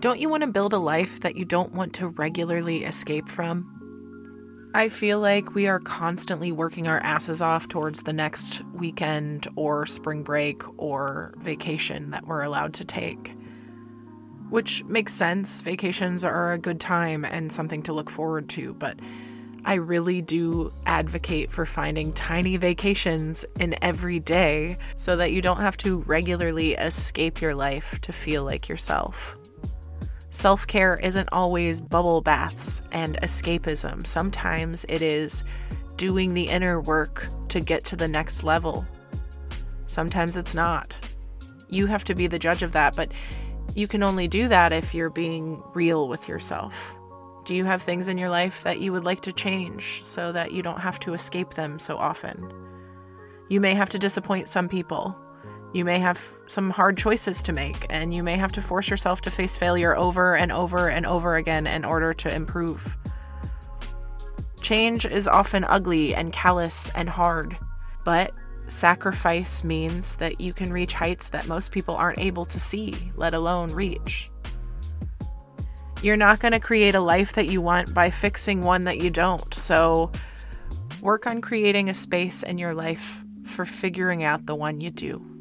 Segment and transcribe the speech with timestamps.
[0.00, 4.70] Don't you want to build a life that you don't want to regularly escape from?
[4.72, 9.86] I feel like we are constantly working our asses off towards the next weekend or
[9.86, 13.34] spring break or vacation that we're allowed to take.
[14.50, 15.62] Which makes sense.
[15.62, 19.00] Vacations are a good time and something to look forward to, but
[19.64, 25.60] I really do advocate for finding tiny vacations in every day so that you don't
[25.60, 29.36] have to regularly escape your life to feel like yourself.
[30.30, 34.06] Self care isn't always bubble baths and escapism.
[34.06, 35.42] Sometimes it is
[35.96, 38.86] doing the inner work to get to the next level.
[39.86, 40.94] Sometimes it's not.
[41.70, 43.10] You have to be the judge of that, but
[43.74, 46.94] you can only do that if you're being real with yourself.
[47.44, 50.52] Do you have things in your life that you would like to change so that
[50.52, 52.52] you don't have to escape them so often?
[53.48, 55.16] You may have to disappoint some people
[55.72, 59.20] you may have some hard choices to make, and you may have to force yourself
[59.22, 62.96] to face failure over and over and over again in order to improve.
[64.60, 67.56] Change is often ugly and callous and hard,
[68.04, 68.32] but
[68.66, 73.34] sacrifice means that you can reach heights that most people aren't able to see, let
[73.34, 74.30] alone reach.
[76.02, 79.10] You're not going to create a life that you want by fixing one that you
[79.10, 80.12] don't, so
[81.00, 85.37] work on creating a space in your life for figuring out the one you do.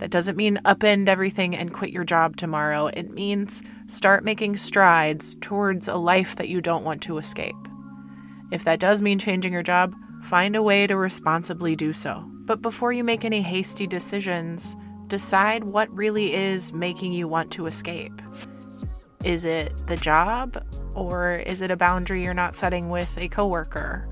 [0.00, 2.86] That doesn't mean upend everything and quit your job tomorrow.
[2.86, 7.54] It means start making strides towards a life that you don't want to escape.
[8.50, 9.94] If that does mean changing your job,
[10.24, 12.24] find a way to responsibly do so.
[12.46, 14.74] But before you make any hasty decisions,
[15.08, 18.22] decide what really is making you want to escape.
[19.22, 24.08] Is it the job or is it a boundary you're not setting with a coworker?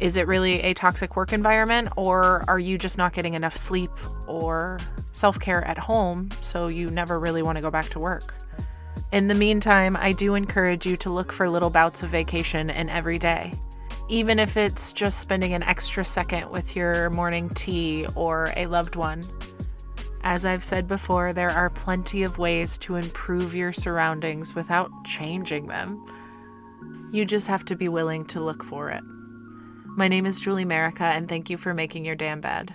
[0.00, 3.92] Is it really a toxic work environment, or are you just not getting enough sleep
[4.26, 4.78] or
[5.12, 8.34] self care at home so you never really want to go back to work?
[9.12, 12.88] In the meantime, I do encourage you to look for little bouts of vacation in
[12.88, 13.54] every day,
[14.08, 18.96] even if it's just spending an extra second with your morning tea or a loved
[18.96, 19.22] one.
[20.24, 25.68] As I've said before, there are plenty of ways to improve your surroundings without changing
[25.68, 26.04] them.
[27.12, 29.04] You just have to be willing to look for it.
[29.96, 32.74] My name is Julie Merica, and thank you for making your damn bed.